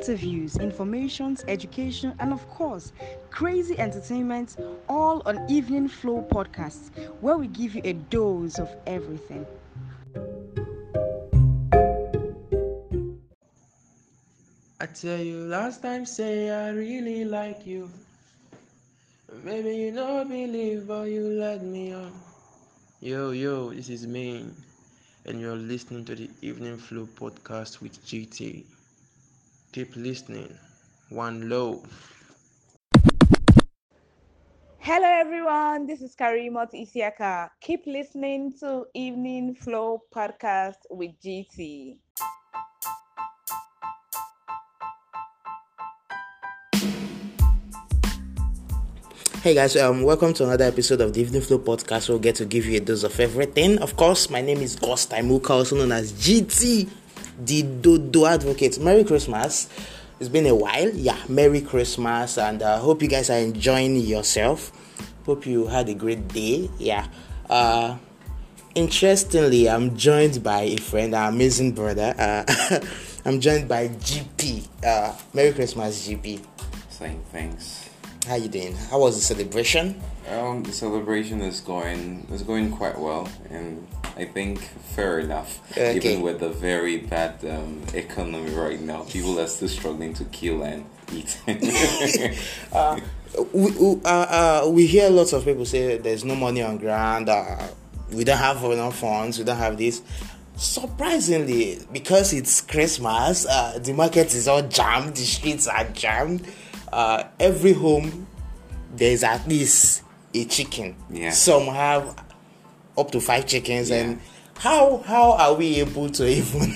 [0.00, 2.94] interviews, informations, education, and of course,
[3.28, 4.56] crazy entertainment
[4.88, 6.88] all on Evening Flow Podcasts,
[7.20, 9.44] where we give you a dose of everything.
[14.80, 17.90] I tell you last time, say I really like you.
[19.44, 22.12] Maybe you don't believe, but you let me on.
[23.02, 24.54] Yo, yo, this is Main,
[25.26, 28.64] and you're listening to the Evening Flow podcast with GT.
[29.72, 30.52] Keep listening.
[31.10, 31.86] One love.
[34.78, 35.86] Hello, everyone.
[35.86, 37.50] This is Karimot Isiaka.
[37.60, 41.98] Keep listening to Evening Flow podcast with GT.
[49.42, 52.08] Hey guys, um, welcome to another episode of the Evening Flow podcast.
[52.08, 53.78] We'll get to give you a dose of everything.
[53.78, 56.90] Of course, my name is Godstime Ukah, also known as GT,
[57.44, 58.78] the Dodo Advocate.
[58.78, 59.68] Merry Christmas.
[60.18, 60.90] It's been a while.
[60.90, 64.70] Yeah, Merry Christmas, and I uh, hope you guys are enjoying yourself.
[65.24, 66.68] Hope you had a great day.
[66.78, 67.06] Yeah.
[67.48, 67.96] Uh,
[68.74, 72.14] interestingly, I'm joined by a friend, an amazing brother.
[72.18, 72.80] Uh,
[73.24, 74.68] I'm joined by GP.
[74.84, 76.44] Uh, Merry Christmas, GP.
[76.90, 77.89] Saying thanks.
[78.26, 78.76] How you doing?
[78.76, 80.00] How was the celebration?
[80.28, 84.60] Um, the celebration is going is going quite well, and I think
[84.94, 85.58] fair enough.
[85.72, 85.96] Okay.
[85.96, 90.62] Even with the very bad um, economy right now, people are still struggling to kill
[90.62, 91.40] and eat.
[92.72, 93.00] uh,
[93.52, 93.70] we,
[94.04, 97.30] uh, uh, we hear lots of people say there's no money on ground.
[97.30, 97.68] Uh,
[98.12, 99.38] we don't have enough funds.
[99.38, 100.02] We don't have this.
[100.56, 105.14] Surprisingly, because it's Christmas, uh, the market is all jammed.
[105.16, 106.46] The streets are jammed
[106.92, 108.26] uh, every home
[108.96, 110.02] there is at least
[110.34, 110.96] a chicken.
[111.10, 111.30] Yeah.
[111.30, 112.24] Some have
[112.98, 113.96] up to five chickens, Yeah.
[113.96, 114.20] and
[114.58, 116.70] how how are we able to even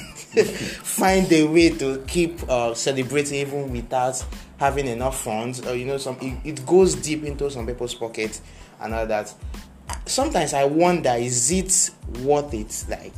[0.82, 4.24] find a way to keep uh, celebrating even without
[4.58, 5.64] having enough funds?
[5.66, 8.40] Or you know, some it, it goes deep into some people's pockets
[8.80, 9.32] and all that.
[10.06, 11.90] Sometimes I wonder, is it
[12.22, 12.84] worth it?
[12.88, 13.12] Like,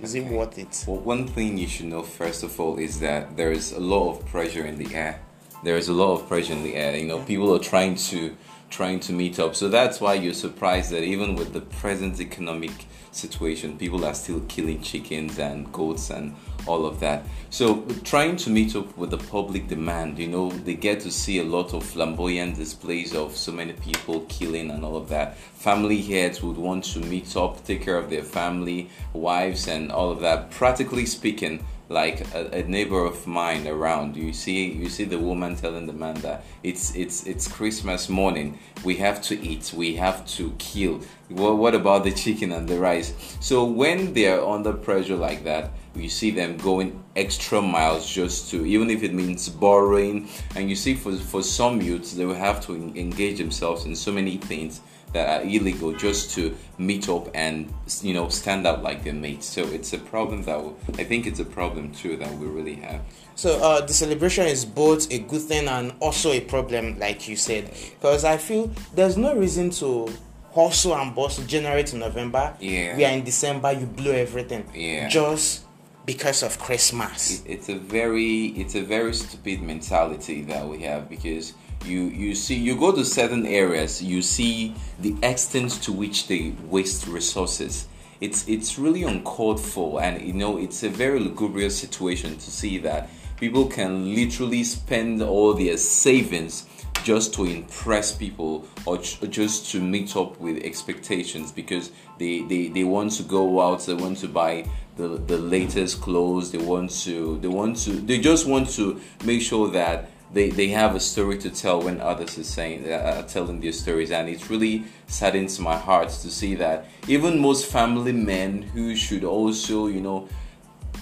[0.00, 0.84] is it worth it?
[0.86, 4.10] Well, one thing you should know first of all is that there is a lot
[4.10, 5.20] of pressure in the air.
[5.62, 6.96] There is a lot of pressure in the air.
[6.96, 8.36] You know, people are trying to
[8.72, 9.54] trying to meet up.
[9.54, 12.72] So that's why you're surprised that even with the present economic
[13.12, 16.34] situation, people are still killing chickens and goats and
[16.66, 17.24] all of that.
[17.50, 21.38] So trying to meet up with the public demand, you know, they get to see
[21.38, 25.36] a lot of flamboyant displays of so many people killing and all of that.
[25.36, 30.10] Family heads would want to meet up, take care of their family, wives, and all
[30.10, 30.50] of that.
[30.50, 34.16] Practically speaking, like a, a neighbor of mine around.
[34.16, 38.58] You see you see the woman telling the man that it's it's it's christmas morning.
[38.84, 39.72] We have to eat.
[39.74, 41.00] We have to kill.
[41.30, 43.14] Well, what about the chicken and the rice?
[43.40, 48.64] So when they're under pressure like that you see them going extra miles just to
[48.64, 50.28] even if it means borrowing.
[50.56, 54.12] And you see for for some youths they will have to engage themselves in so
[54.12, 54.80] many things
[55.12, 59.46] that are illegal just to meet up and you know stand out like their mates.
[59.46, 60.58] So it's a problem that
[60.98, 63.00] I think it's a problem too that we really have.
[63.34, 67.36] So uh, the celebration is both a good thing and also a problem, like you
[67.36, 70.12] said, because I feel there's no reason to
[70.54, 72.54] hustle and bustle January to November.
[72.60, 72.96] Yeah.
[72.96, 73.72] We are in December.
[73.72, 74.68] You blow everything.
[74.74, 75.08] Yeah.
[75.08, 75.64] Just
[76.04, 77.40] because of Christmas.
[77.40, 82.34] It, it's a very it's a very stupid mentality that we have because you you
[82.34, 87.86] see you go to certain areas you see the extent to which they waste resources.
[88.20, 92.78] It's it's really uncalled for and you know it's a very lugubrious situation to see
[92.78, 96.66] that people can literally spend all their savings
[97.02, 102.68] just to impress people or j- just to meet up with expectations because they, they,
[102.68, 104.64] they want to go out they want to buy
[104.96, 109.42] the, the latest clothes they want to they want to they just want to make
[109.42, 113.28] sure that they, they have a story to tell when others are saying uh, are
[113.28, 118.12] telling their stories and it really saddens my heart to see that even most family
[118.12, 120.28] men who should also you know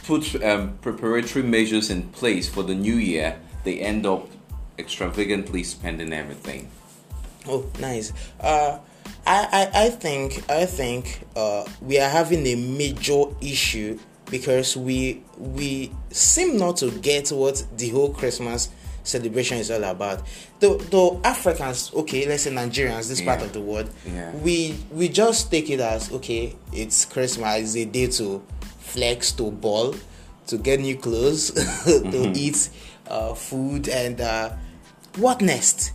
[0.05, 4.29] put um, preparatory measures in place for the new year, they end up
[4.79, 6.69] extravagantly spending everything.
[7.47, 8.13] Oh, nice.
[8.41, 8.79] Uh,
[9.27, 13.99] I, I, I think I think uh, we are having a major issue
[14.31, 18.71] because we we seem not to get what the whole Christmas
[19.05, 20.23] celebration is all about.
[20.61, 24.33] Though, though Africans, okay, let's say Nigerians, this part of the world, Yeah.
[24.37, 28.43] we we just take it as okay, it's Christmas, it's a day to
[28.79, 29.95] flex, to ball,
[30.49, 31.51] to get new clothes,
[31.85, 32.69] to eat
[33.09, 34.51] uh, food, and uh,
[35.17, 35.93] what next?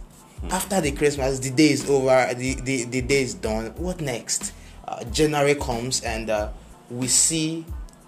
[0.51, 3.73] After the Christmas, the day is over, the, the, the day is done.
[3.77, 4.53] What next?
[4.87, 6.49] Uh, January comes and uh,
[6.91, 7.65] we see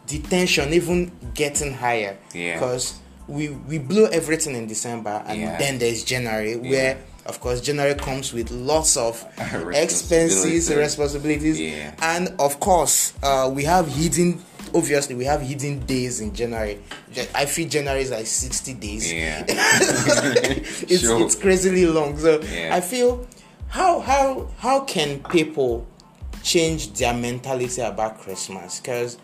[0.08, 2.60] the tension even getting higher Yeah.
[3.28, 5.58] We we blow everything in December, and Yeah.
[5.58, 9.24] then there's January, where of course January comes with lots of
[9.74, 10.70] expenses, Responsibilities.
[10.76, 11.92] responsibilities, Yeah.
[12.02, 14.44] and of course uh, we have hidden.
[14.76, 16.80] Obviously, we have hidden days in January.
[17.34, 19.12] I feel January is like sixty days.
[19.12, 19.46] Yeah.
[19.48, 21.22] it's Sure.
[21.24, 22.18] it's crazily long.
[22.20, 22.76] So Yeah.
[22.76, 23.28] I feel
[23.70, 25.86] how how how can people
[26.44, 28.80] change their mentality about Christmas?
[28.80, 29.18] Because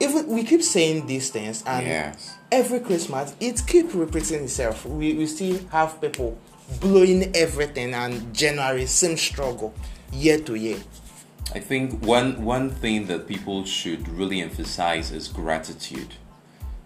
[0.00, 2.34] even we keep saying these things and Yes.
[2.50, 4.84] every Christmas it keep repeating itself.
[4.86, 6.38] We we still have people
[6.80, 9.74] blowing everything and January same struggle
[10.12, 10.78] year to year.
[11.54, 16.14] I think one one thing that people should really emphasize is gratitude.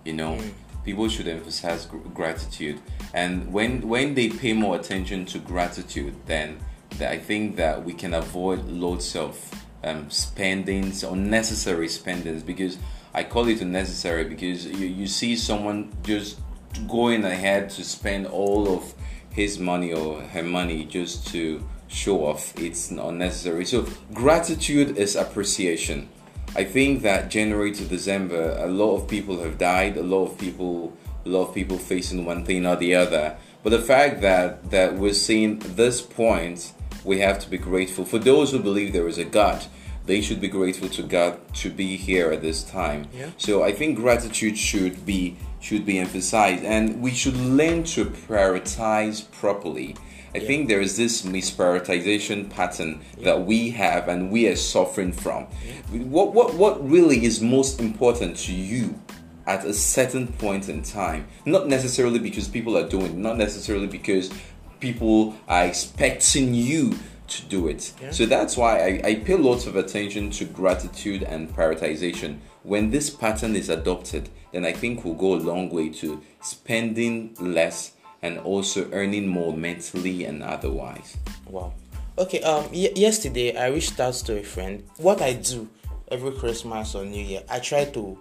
[0.05, 0.39] You know,
[0.85, 2.81] people should emphasize gr- gratitude,
[3.15, 6.59] and when when they pay more attention to gratitude, then
[6.99, 9.39] that I think that we can avoid loads of
[9.85, 12.43] um, spendings, unnecessary spendings.
[12.43, 12.79] Because
[13.17, 16.39] I call it unnecessary because you you see someone just
[16.87, 18.95] going ahead to spend all of
[19.31, 22.53] his money or her money just to show off.
[22.59, 23.65] It's unnecessary.
[23.65, 26.11] So gratitude is appreciation.
[26.55, 29.97] I think that January to December, a lot of people have died.
[29.97, 30.93] A lot of people,
[31.25, 33.39] a lot of people facing one thing or the other.
[33.63, 38.05] But the fact that that we're seeing this point, we have to be grateful.
[38.05, 39.65] For those who believe there is a God,
[40.07, 43.09] they should be grateful to God to be here at this time.
[43.13, 43.31] Yeah.
[43.37, 49.31] So I think gratitude should be should be emphasized, and we should learn to prioritize
[49.33, 49.97] properly.
[50.35, 55.45] I think there is this misprioritization pattern that we have and we are suffering from.
[55.91, 59.01] What what what really is most important to you
[59.47, 61.27] at a certain point in time?
[61.47, 64.31] Not necessarily because people are doing, not necessarily because
[64.79, 66.95] people are expecting you
[67.29, 67.93] to do it.
[68.11, 72.39] So that's why I, I pay lots of attention to gratitude and prioritization.
[72.63, 77.37] When this pattern is adopted, then I think we'll go a long way to spending
[77.39, 77.93] less
[78.23, 81.17] and also earning more mentally and otherwise.
[81.49, 81.73] Wow.
[82.19, 82.41] Okay.
[82.43, 82.65] Um.
[82.73, 84.83] Y- yesterday, I reached out to a friend.
[84.97, 85.69] What I do
[86.09, 88.19] every Christmas or New Year, I try to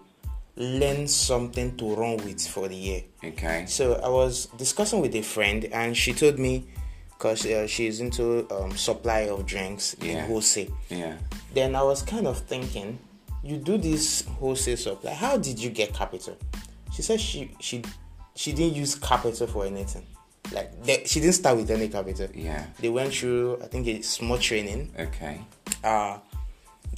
[0.58, 3.04] learn something to run with for the year.
[3.24, 3.66] Okay.
[3.68, 6.66] So I was discussing with a friend, and she told me,
[7.18, 10.12] because uh, she's into um, supply of drinks Yeah.
[10.24, 10.76] in wholesale.
[10.90, 11.18] Yeah.
[11.54, 13.00] Then I was kind of thinking,
[13.44, 15.14] you do this wholesale supply.
[15.14, 16.38] How did you get capital?
[16.94, 17.84] She said she she
[18.36, 20.06] she didn't use capital for anything.
[20.52, 22.28] Like they, she didn't start with any capital.
[22.34, 22.66] Yeah.
[22.80, 24.92] They went through I think a small training.
[24.98, 25.42] Okay.
[25.84, 26.20] Uh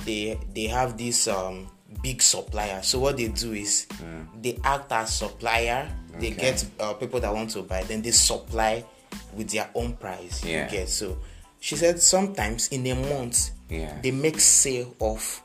[0.06, 1.68] they they have this um
[2.02, 2.82] big supplier.
[2.84, 3.88] So what they do is
[4.42, 5.90] they act as supplier.
[6.20, 7.84] They get uh, people that want to buy.
[7.84, 8.84] Then they supply
[9.34, 10.44] with their own price.
[10.44, 11.18] you get so.
[11.60, 13.94] She said sometimes in a month Yeah.
[14.02, 15.42] they make sale of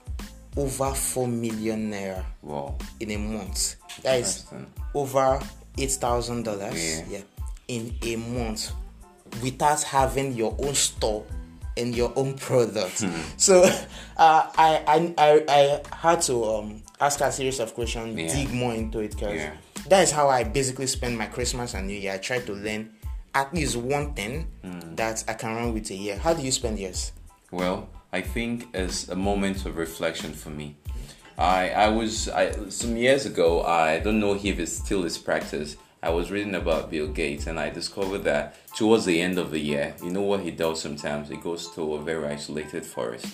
[0.56, 2.76] over four million naira Wow.
[3.00, 3.76] in a month.
[4.02, 4.44] That is
[4.94, 5.40] over
[5.78, 6.74] eight thousand dollars.
[6.76, 7.04] Yeah.
[7.08, 7.20] Yeah,
[7.68, 8.72] in a month,
[9.42, 11.24] without having your own store
[11.76, 13.00] and your own product.
[13.00, 13.20] Hmm.
[13.38, 13.70] So, uh,
[14.56, 18.28] I, I I had to um ask a series of questions, Yeah.
[18.34, 19.54] dig more into it, because Yeah.
[19.88, 22.12] that is how I basically spend my Christmas and New Year.
[22.12, 22.90] I try to learn
[23.34, 24.94] at least one thing Hmm.
[24.96, 26.16] that I can run with a year.
[26.18, 27.12] How do you spend yours?
[27.50, 30.76] Well, I think as a moment of reflection for me.
[31.38, 33.62] I I was I some years ago.
[33.62, 35.76] I don't know if it's still his practice.
[36.02, 39.60] I was reading about Bill Gates and I discovered that towards the end of the
[39.60, 41.28] year, you know what he does sometimes?
[41.28, 43.26] He goes to a very isolated forest,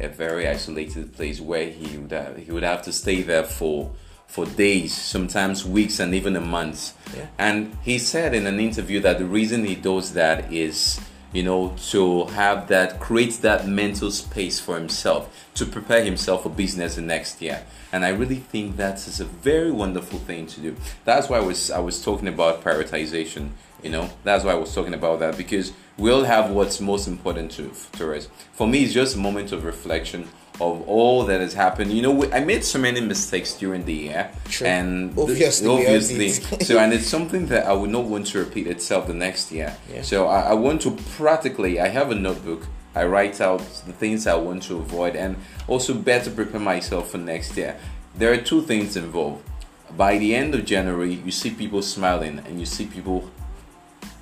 [0.00, 3.92] a very isolated place where he would have, he would have to stay there for
[4.32, 6.94] for days, sometimes weeks, and even a month.
[7.14, 7.26] Yeah.
[7.36, 10.98] And he said in an interview that the reason he does that is,
[11.34, 16.48] you know, to have that, create that mental space for himself, to prepare himself for
[16.48, 17.62] business the next year.
[17.92, 20.76] And I really think that is a very wonderful thing to do.
[21.04, 23.50] That's why I was I was talking about prioritization.
[23.82, 27.06] You know, that's why I was talking about that because we all have what's most
[27.06, 28.28] important to, to us.
[28.52, 30.28] For me, it's just a moment of reflection
[30.60, 31.92] of all that has happened.
[31.92, 34.66] You know, I made so many mistakes during the year, True.
[34.66, 39.06] and Obviously, obviously, so and it's something that I would not want to repeat itself
[39.06, 39.76] the next year.
[39.92, 40.02] Yeah.
[40.02, 41.80] So I, I want to practically.
[41.80, 42.66] I have a notebook.
[42.94, 47.18] I write out the things I want to avoid, and also better prepare myself for
[47.18, 47.78] next year.
[48.14, 49.48] There are two things involved.
[49.96, 53.30] By the end of January, you see people smiling, and you see people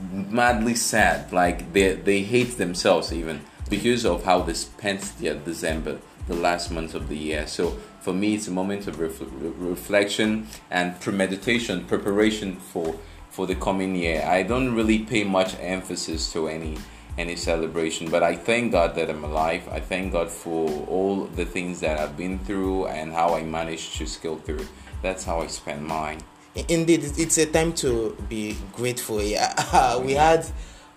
[0.00, 5.98] madly sad like they they hate themselves even because of how they spent their december
[6.30, 7.46] the last month of the year.
[7.46, 12.96] So for me it's a moment of ref- reflection and premeditation preparation for
[13.30, 14.22] for the coming year.
[14.24, 16.78] I don't really pay much emphasis to any
[17.18, 19.68] any celebration but i thank god that i'm alive.
[19.68, 23.96] I thank god for all the things that i've been through and how i managed
[23.98, 24.66] to scale through.
[25.02, 26.20] That's how i spend mine
[26.68, 30.44] indeed it's a time to be grateful yeah we had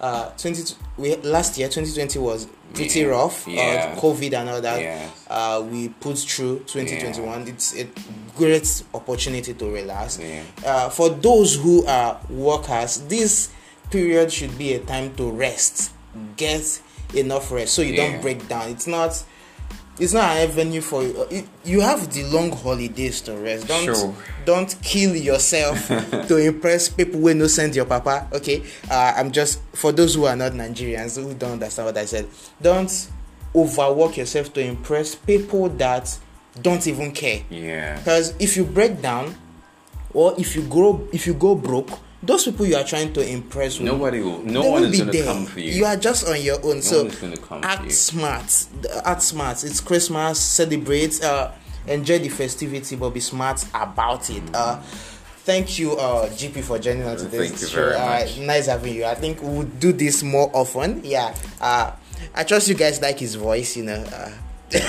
[0.02, 3.06] uh 20 we last year 2020 was pretty Yeah.
[3.08, 3.94] rough Yeah.
[3.96, 5.26] uh, covid and all that Yes.
[5.30, 7.88] uh we put through 2021 it's a
[8.36, 10.42] great opportunity to relax Yeah.
[10.66, 13.50] uh, for those who are workers this
[13.92, 15.92] period should be a time to rest
[16.36, 16.82] get
[17.14, 18.12] enough rest so you Yeah.
[18.12, 19.24] don't break down it's not
[20.00, 21.28] it's not an avenue for you.
[21.30, 23.68] It, you have the long holidays to rest.
[23.68, 24.16] Don't Sure.
[24.46, 25.88] don't kill yourself
[26.28, 28.28] to impress people when no send your papa.
[28.34, 32.06] Okay, uh, I'm just for those who are not Nigerians who don't understand what I
[32.06, 32.28] said.
[32.62, 33.10] Don't
[33.56, 36.18] overwork yourself to impress people that
[36.62, 37.44] don't even care.
[37.50, 37.98] Yeah.
[37.98, 39.36] Because if you break down,
[40.14, 41.90] or if you grow, if you go broke,
[42.24, 44.40] those people you are trying to impress, will- Nobody will.
[44.44, 45.74] No one won't is gonna come for you.
[45.74, 46.82] You are just on your own.
[46.82, 48.66] so one come act smart.
[49.06, 49.64] Act smart.
[49.64, 50.40] It's Christmas.
[50.40, 51.22] Celebrate.
[51.24, 51.52] Uh,
[51.88, 54.44] enjoy the festivity, but be smart about it.
[54.54, 54.80] Uh,
[55.44, 57.50] thank you, uh, GP, for joining us today.
[57.50, 58.40] Thank you very much.
[58.40, 59.04] Uh, nice having you.
[59.06, 61.02] I think we'll do this more often.
[61.04, 61.36] Yeah.
[61.60, 61.92] Uh,
[62.34, 63.76] I trust you guys like his voice.
[63.76, 63.96] You know.
[63.96, 64.32] Uh,
[64.74, 64.80] By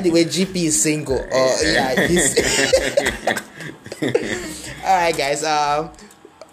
[0.00, 1.18] the way, GP is single.
[1.18, 3.38] Uh, yeah, he's.
[5.08, 5.42] Right, guys.
[5.42, 5.88] Uh,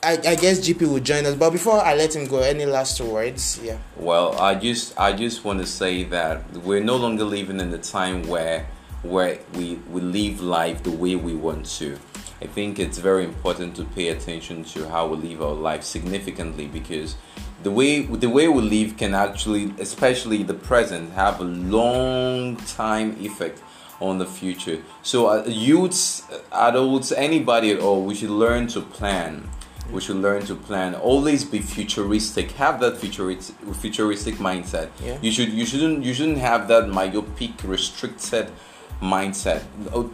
[0.02, 3.02] I, I guess GP will join us, but before I let him go, any last
[3.02, 3.60] words?
[3.62, 3.80] Yeah.
[3.98, 7.78] Well, I just I just want to say that we're no longer living in the
[7.78, 8.66] time where
[9.04, 12.00] where we we live life the way we want to.
[12.42, 16.68] I think it's very important to pay attention to how we live our life significantly
[16.68, 17.18] because
[17.64, 23.18] the way the way we live can actually, especially the present, have a long time
[23.20, 23.62] effect
[24.02, 24.82] on the future.
[25.04, 29.50] So, uh, youths, adults, anybody at all, we should learn to plan.
[29.92, 30.96] We should learn to plan.
[30.96, 32.52] Always be futuristic.
[32.54, 34.90] Have that futuristic, futuristic mindset.
[35.04, 35.18] Yeah.
[35.22, 35.50] You should.
[35.50, 36.04] You shouldn't.
[36.04, 38.52] You shouldn't have that myopic, restricted
[39.00, 39.64] mindset.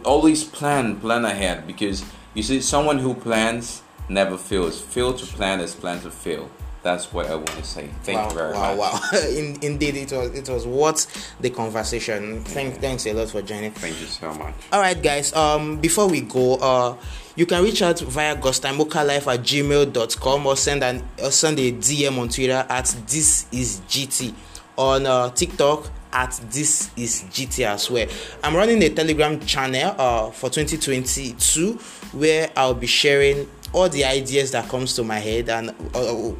[0.04, 1.00] Always plan.
[1.00, 4.80] Plan ahead because you see, someone who plans never fails.
[4.80, 6.50] Fail to plan is plan to fail.
[6.82, 7.88] That's what I want to say.
[8.02, 9.12] Thank wow, you very wow, much.
[9.12, 9.18] wow.
[9.28, 12.42] In, indeed, it was it was worth the conversation.
[12.42, 13.70] Thank, Thanks a lot for joining.
[13.70, 14.54] Thank you so much.
[14.72, 15.32] All right, guys.
[15.34, 16.96] Um, before we go, uh,
[17.36, 22.18] you can reach out via godstimeukah at gmail.com or send an or send a DM
[22.18, 24.34] on Twitter at this is GT
[24.76, 28.06] on uh, TikTok at this is GT as well.
[28.42, 31.74] I'm running a Telegram channel uh for 2022
[32.12, 35.74] where I'll be sharing all the ideas that comes to my head and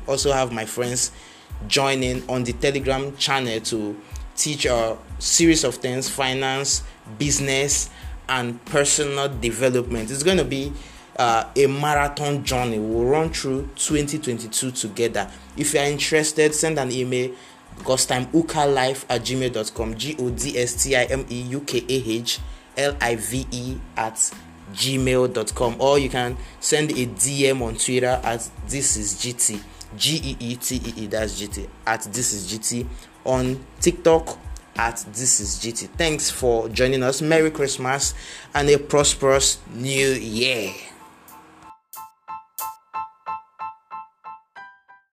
[0.06, 1.12] also have my friends
[1.68, 4.00] joining on the Telegram channel to
[4.36, 6.82] teach a series of things finance,
[7.18, 7.90] business,
[8.28, 10.10] and personal development.
[10.10, 10.72] It's going to be
[11.16, 12.78] uh, a marathon journey.
[12.78, 15.30] We'll run through 2022 together.
[15.56, 17.34] If you are interested, send an email
[17.78, 22.40] godstimeukah at gmail.com g o d s t i m e u k a h
[22.76, 24.32] l i v e at
[24.72, 29.60] gmail.com or you can send a dm on twitter at this is gt
[29.96, 32.86] g-e-e-t-e-e that's gt at this is gt
[33.24, 34.38] on tiktok
[34.76, 37.20] at this is gt thanks for joining us.
[37.20, 38.14] Merry christmas
[38.54, 40.72] and a prosperous new year